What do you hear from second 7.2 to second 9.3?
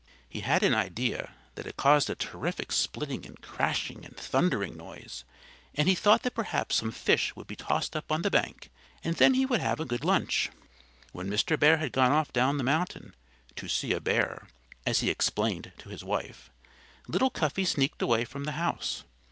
would be tossed up on the bank and